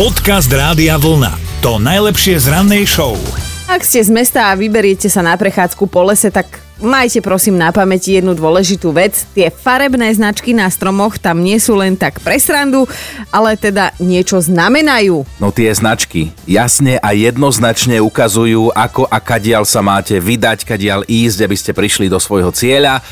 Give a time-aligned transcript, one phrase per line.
[0.00, 1.60] Podcast Rádia Vlna.
[1.60, 3.20] To najlepšie z rannej show.
[3.68, 7.68] Ak ste z mesta a vyberiete sa na prechádzku po lese, tak majte prosím na
[7.68, 9.28] pamäti jednu dôležitú vec.
[9.36, 12.88] Tie farebné značky na stromoch tam nie sú len tak pre srandu,
[13.28, 15.28] ale teda niečo znamenajú.
[15.36, 21.44] No tie značky jasne a jednoznačne ukazujú, ako a kadiaľ sa máte vydať, kadiaľ ísť,
[21.44, 23.04] aby ste prišli do svojho cieľa.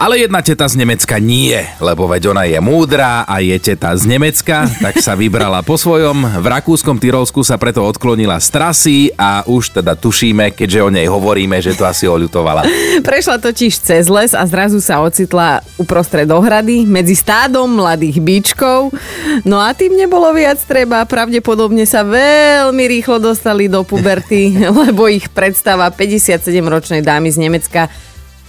[0.00, 4.08] Ale jedna teta z Nemecka nie, lebo veď ona je múdra a je teta z
[4.08, 6.24] Nemecka, tak sa vybrala po svojom.
[6.40, 11.04] V rakúskom Tyrolsku sa preto odklonila z trasy a už teda tušíme, keďže o nej
[11.04, 12.64] hovoríme, že to asi oľutovala.
[13.04, 18.96] Prešla totiž cez les a zrazu sa ocitla uprostred ohrady medzi stádom mladých bíčkov.
[19.44, 25.28] No a tým nebolo viac treba, pravdepodobne sa veľmi rýchlo dostali do puberty, lebo ich
[25.28, 27.92] predstava 57-ročnej dámy z Nemecka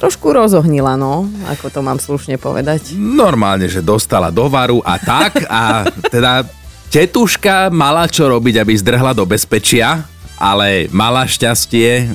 [0.02, 2.98] trošku rozohnila, no, ako to mám slušne povedať.
[2.98, 6.42] Normálne, že dostala do varu a tak a teda
[6.90, 10.02] tetuška mala čo robiť, aby zdrhla do bezpečia
[10.42, 12.10] ale mala šťastie,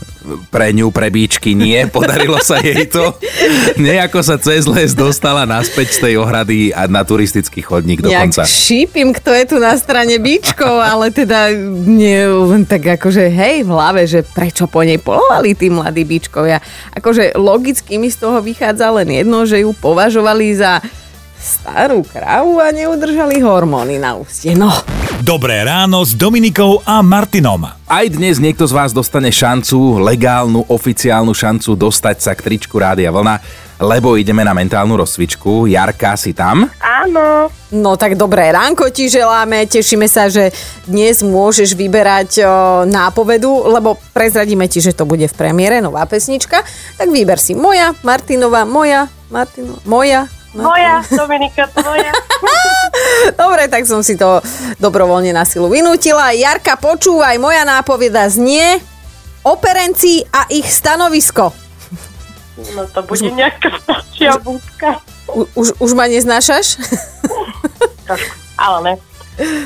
[0.51, 3.15] pre ňu, pre bíčky nie, podarilo sa jej to.
[3.79, 8.43] Nejako sa cez les dostala naspäť z tej ohrady a na turistický chodník dokonca.
[8.43, 11.55] Nejak šípim, kto je tu na strane bíčkov, ale teda
[11.87, 16.59] nie len tak akože hej v hlave, že prečo po nej polovali tí mladí bíčkovia.
[16.99, 20.83] Akože logicky mi z toho vychádza len jedno, že ju považovali za
[21.39, 24.51] starú kravu a neudržali hormóny na úste.
[24.59, 24.73] No.
[25.25, 27.65] Dobré ráno s Dominikou a Martinom.
[27.89, 33.09] Aj dnes niekto z vás dostane šancu, legálnu, oficiálnu šancu dostať sa k tričku Rádia
[33.09, 33.41] Vlna,
[33.81, 35.73] lebo ideme na mentálnu rozcvičku.
[35.73, 36.69] Jarka, si tam?
[36.85, 37.49] Áno.
[37.73, 40.53] No tak dobré ránko ti želáme, tešíme sa, že
[40.85, 42.45] dnes môžeš vyberať o,
[42.85, 46.61] nápovedu, lebo prezradíme ti, že to bude v premiére, nová pesnička.
[47.01, 52.13] Tak vyber si moja, Martinova, moja, Martinova, moja, moja, Dominika, tvoja.
[53.41, 54.41] Dobre, tak som si to
[54.81, 56.33] dobrovoľne na silu vynútila.
[56.33, 58.81] Jarka, počúvaj, moja nápoveda znie
[59.47, 61.55] operencii a ich stanovisko.
[62.75, 64.99] No to bude nejaká staršia budka.
[65.55, 66.81] Už, už ma neznášaš?
[68.09, 68.95] Trošku, ale ne.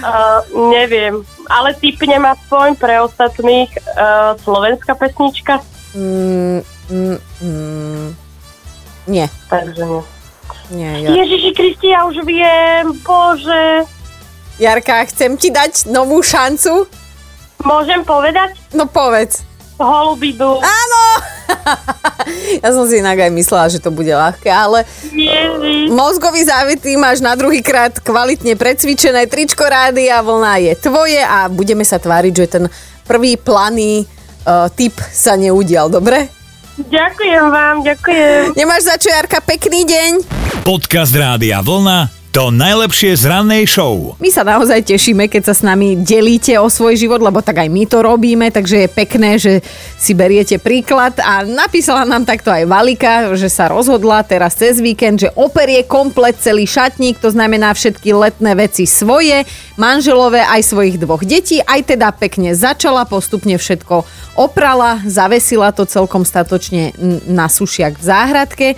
[0.02, 0.42] Uh,
[0.74, 5.62] neviem, ale typnem aspoň pre ostatných uh, slovenská pesnička.
[5.94, 8.06] Mm, mm, mm,
[9.06, 9.26] nie.
[9.46, 10.02] Takže nie.
[10.70, 11.10] Nie, ja...
[11.14, 13.86] Ježiši Kristi, ja už viem, bože.
[14.60, 16.84] Jarka, chcem ti dať novú šancu.
[17.64, 18.56] Môžem povedať?
[18.76, 19.44] No povedz.
[19.80, 20.60] Holubidu.
[20.60, 21.04] Áno!
[22.62, 25.88] ja som si inak aj myslela, že to bude ľahké, ale Ježiš.
[25.88, 31.48] mozgový závity máš na druhý krát kvalitne precvičené, tričko rády a vlna je tvoje a
[31.48, 32.64] budeme sa tváriť, že ten
[33.08, 36.28] prvý planý uh, typ sa neudial, dobre?
[36.88, 38.56] Ďakujem vám, ďakujem.
[38.56, 40.10] Nemáš za čo, Jarka, pekný deň.
[40.64, 44.14] Podcast Rádia Vlna to najlepšie z rannej show.
[44.22, 47.66] My sa naozaj tešíme, keď sa s nami delíte o svoj život, lebo tak aj
[47.66, 49.58] my to robíme, takže je pekné, že
[49.98, 55.26] si beriete príklad a napísala nám takto aj Valika, že sa rozhodla teraz cez víkend,
[55.26, 59.42] že operie komplet celý šatník, to znamená všetky letné veci svoje,
[59.74, 64.06] manželové aj svojich dvoch detí, aj teda pekne začala, postupne všetko
[64.38, 66.94] oprala, zavesila to celkom statočne
[67.26, 68.68] na sušiak v záhradke.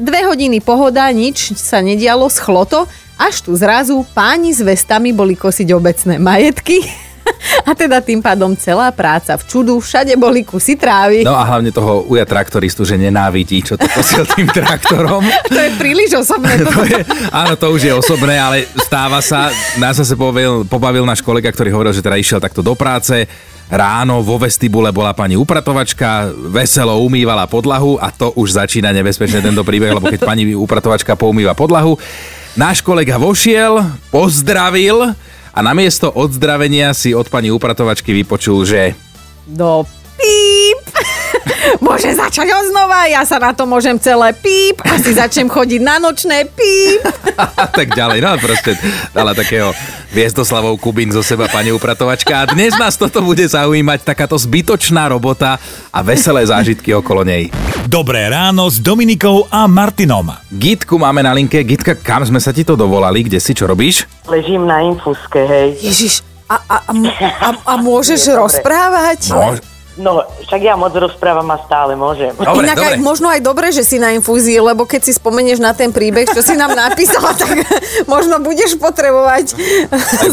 [0.00, 2.88] Dve hodiny pohoda, nič sa nedialo, schlo to,
[3.20, 6.80] až tu zrazu páni s vestami boli kosiť obecné majetky.
[7.68, 11.22] A teda tým pádom celá práca v čudu, všade boli kusy trávy.
[11.22, 15.22] No a hlavne toho uja traktoristu, že nenávidí, čo to kosil tým traktorom.
[15.46, 16.58] to je príliš osobné.
[16.66, 19.54] to je, áno, to už je osobné, ale stáva sa.
[19.78, 23.26] Nás sa pobavil, pobavil náš kolega, ktorý hovoril, že teda išiel takto do práce
[23.72, 29.64] ráno vo vestibule bola pani upratovačka, veselo umývala podlahu a to už začína nebezpečne tento
[29.64, 31.96] príbeh, lebo keď pani upratovačka poumýva podlahu,
[32.52, 33.80] náš kolega vošiel,
[34.12, 35.16] pozdravil
[35.56, 38.92] a namiesto odzdravenia si od pani upratovačky vypočul, že...
[39.48, 39.88] Do
[40.20, 40.41] píp!
[41.86, 46.46] Môže začať znova, ja sa na to môžem celé píp, asi začnem chodiť na nočné
[46.48, 47.00] píp.
[47.78, 48.76] tak ďalej, no proste
[49.10, 49.74] dala takého
[50.12, 55.56] Viezdoslavou Kubín zo seba pani upratovačka a dnes nás toto bude zaujímať takáto zbytočná robota
[55.88, 57.48] a veselé zážitky okolo nej.
[57.88, 60.28] Dobré ráno s Dominikou a Martinom.
[60.52, 61.64] Gitku máme na linke.
[61.64, 63.24] Gitka, kam sme sa ti to dovolali?
[63.24, 64.04] Kde si, čo robíš?
[64.28, 65.80] Ležím na infúzke, hej.
[65.80, 66.92] Ježiš, a, a, a,
[67.40, 69.32] a, a môžeš rozprávať?
[69.32, 72.32] Môž, No, však ja moc rozprávam a stále môžem.
[72.32, 72.88] Dobre, Inak dobre.
[72.88, 76.32] aj možno aj dobre, že si na infúzii, lebo keď si spomenieš na ten príbeh,
[76.32, 77.60] čo si nám napísala, tak
[78.08, 79.52] možno budeš potrebovať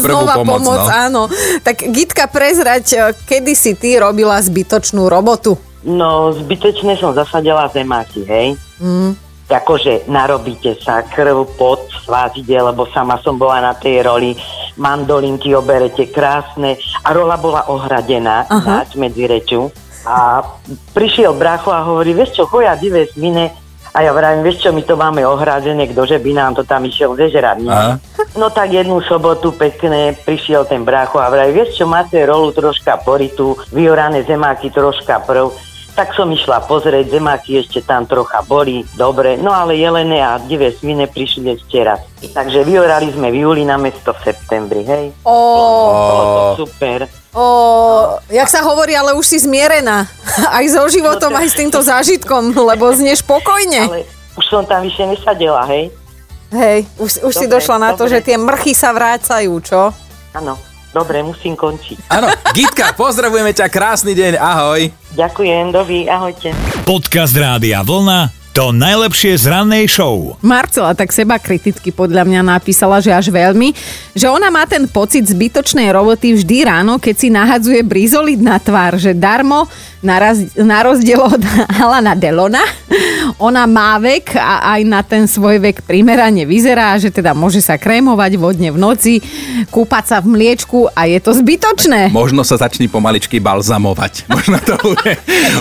[0.00, 0.80] znova pomoc, pomoc.
[0.80, 0.88] no.
[0.88, 1.22] Áno.
[1.60, 5.60] Tak Gitka, prezrať, kedy si ty robila zbytočnú robotu?
[5.84, 8.56] No, zbytočne som zasadila zemáky, hej.
[8.80, 9.12] Mm.
[9.48, 14.36] akože narobíte sa, krv, pot vás ide, lebo sama som bola na tej roli,
[14.76, 18.84] mandolinky oberete krásne a rola bola ohradená Aha.
[18.84, 19.70] dať medzi reču.
[20.06, 20.40] A
[20.96, 23.52] prišiel bracho a hovorí, vieš čo, choja divé svine,
[23.90, 27.18] a ja vravím, vieš čo, my to máme ohradené, ktože by nám to tam išiel?
[27.18, 27.98] Aha.
[28.38, 33.02] No tak jednu sobotu pekne prišiel ten brácho a vraví, vieš čo, máte rolu troška
[33.02, 35.50] poritu, vyorané zemáky troška prv.
[35.90, 40.70] Tak som išla pozrieť, zemáky ešte tam trocha boli, dobre, no ale jelené a divé
[40.70, 42.00] svine prišli ešte raz.
[42.20, 45.10] Takže vyorali sme v júli na mesto v septembri, hej.
[45.26, 47.04] O, Bolo to super.
[47.34, 47.44] o,
[48.30, 50.06] jak sa hovorí, ale už si zmierená.
[50.56, 53.90] Aj so životom, aj s týmto zážitkom, lebo znieš pokojne.
[53.90, 54.06] Ale
[54.38, 55.90] už som tam vyše nesadela, hej.
[56.50, 58.12] Hej, už, už si Dobre, došla na to, dobre.
[58.14, 59.94] že tie mrchy sa vrácajú, čo?
[60.32, 60.54] Áno,
[60.90, 62.10] dobre, musím končiť.
[62.10, 64.80] Áno, Gitka, pozdravujeme ťa, krásny deň, ahoj.
[65.14, 66.54] Ďakujem, dovi, ahojte.
[66.86, 70.34] Podcast Rádia Vlna to najlepšie z rannej show.
[70.42, 73.70] Marcela tak seba kriticky podľa mňa napísala, že až veľmi,
[74.10, 78.98] že ona má ten pocit zbytočnej roboty vždy ráno, keď si nahadzuje brizolid na tvár,
[78.98, 79.70] že darmo
[80.02, 81.38] na, raz, na rozdiel od
[81.82, 82.62] Alana Delona,
[83.38, 87.76] ona má vek a aj na ten svoj vek primerane vyzerá, že teda môže sa
[87.76, 89.14] krémovať vodne v noci,
[89.68, 92.10] kúpať sa v mliečku a je to zbytočné.
[92.10, 94.24] Možno sa začni pomaličky balzamovať.
[94.34, 95.12] Možno to bude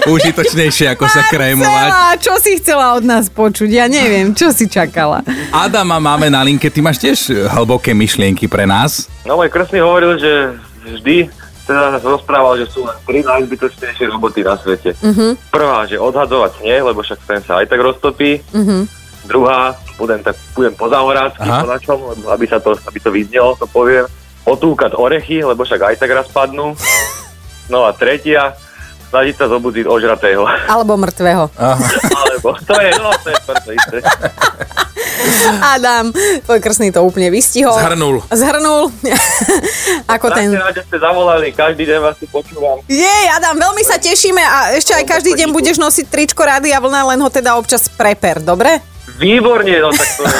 [0.08, 1.90] užitočnejšie, ako sa krémovať.
[1.92, 3.70] Marcela, čo si chcela od nás počuť?
[3.70, 5.22] Ja neviem, čo si čakala.
[5.52, 9.12] Adama máme na linke, ty máš tiež hlboké myšlienky pre nás?
[9.28, 11.39] No môj krstný hovoril, že vždy
[11.70, 14.98] teda rozprával, že sú len tri najzbytočnejšie roboty na svete.
[14.98, 15.38] Uh-huh.
[15.54, 18.42] Prvá, že odhadzovať sneh, lebo však ten sa aj tak roztopí.
[18.50, 18.90] Uh-huh.
[19.30, 22.00] Druhá, budem, tak, budem po zahorácky, po načom,
[22.34, 24.10] aby, sa to, aby to vidnelo, to poviem.
[24.50, 26.74] Otúkať orechy, lebo však aj tak raz padnú.
[27.70, 28.58] No a tretia,
[29.14, 30.42] snažiť sa zobudziť ožratého.
[30.66, 31.54] Alebo mŕtvého.
[31.54, 33.98] Alebo to je, no, to je isté.
[35.76, 36.12] Adam,
[36.46, 37.76] tvoj krstný to úplne vystihol.
[37.76, 38.24] Zhrnul.
[38.32, 38.92] Zhrnul.
[40.16, 40.54] Ako ten...
[40.54, 42.82] Rád, že ste zavolali, každý deň vás tu počúvam.
[42.88, 47.16] Jej, Adam, veľmi sa tešíme a ešte aj každý deň budeš nosiť tričko Rádia Vlna,
[47.16, 48.80] len ho teda občas preper, dobre?
[49.20, 50.40] Výborne, no tak to je.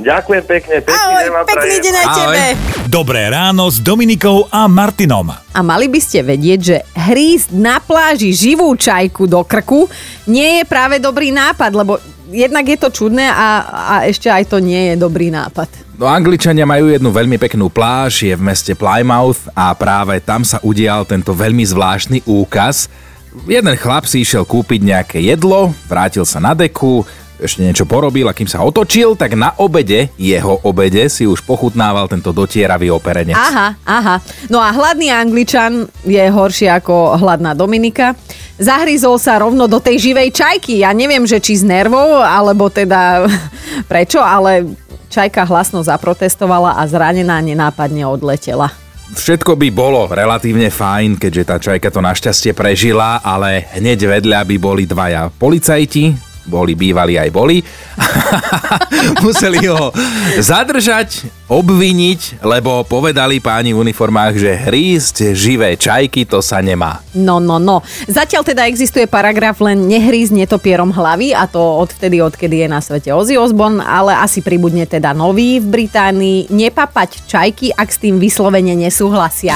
[0.08, 2.16] Ďakujem pekne, pekný Ahoj, deň vám pekný deň aj Ahoj.
[2.16, 2.42] tebe.
[2.88, 5.28] Dobré ráno s Dominikou a Martinom.
[5.28, 9.84] A mali by ste vedieť, že hrísť na pláži živú čajku do krku
[10.24, 12.00] nie je práve dobrý nápad, lebo
[12.30, 15.68] jednak je to čudné a, a ešte aj to nie je dobrý nápad.
[16.00, 20.56] No Angličania majú jednu veľmi peknú pláž, je v meste Plymouth a práve tam sa
[20.64, 22.88] udial tento veľmi zvláštny úkaz.
[23.46, 27.04] Jeden chlap si išiel kúpiť nejaké jedlo, vrátil sa na deku,
[27.40, 32.06] ešte niečo porobil a kým sa otočil, tak na obede, jeho obede, si už pochutnával
[32.06, 33.34] tento dotieravý operenec.
[33.34, 34.16] Aha, aha.
[34.52, 38.12] No a hladný Angličan je horší ako hladná Dominika.
[38.60, 40.84] Zahryzol sa rovno do tej živej čajky.
[40.84, 43.24] Ja neviem, že či z nervov, alebo teda
[43.90, 44.68] prečo, ale
[45.08, 48.70] čajka hlasno zaprotestovala a zranená nenápadne odletela.
[49.10, 54.56] Všetko by bolo relatívne fajn, keďže tá čajka to našťastie prežila, ale hneď vedľa by
[54.62, 57.62] boli dvaja policajti, boli bývali aj boli.
[59.24, 59.94] Museli ho
[60.42, 67.02] zadržať, obviniť, lebo povedali páni v uniformách, že hrísť živé čajky to sa nemá.
[67.14, 67.86] No, no, no.
[68.10, 73.14] Zatiaľ teda existuje paragraf len nehrísť netopierom hlavy a to odvtedy, odkedy je na svete
[73.14, 76.50] Ozzy Osbourne, ale asi pribudne teda nový v Británii.
[76.50, 79.54] Nepapať čajky, ak s tým vyslovene nesúhlasia.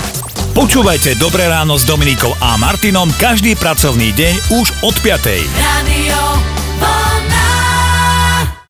[0.55, 5.51] Počúvajte Dobré ráno s Dominikou a Martinom každý pracovný deň už od 5.
[5.59, 6.34] Radio
[6.81, 7.14] バイ